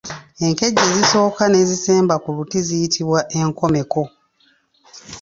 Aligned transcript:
Enkejje 0.45 0.83
ezisooka 0.89 1.43
n’ezisemba 1.47 2.15
ku 2.23 2.29
luti 2.35 2.59
ziyitbwa 2.67 3.19
enkomeko. 3.39 4.03